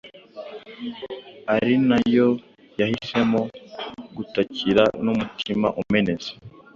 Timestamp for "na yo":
1.89-2.27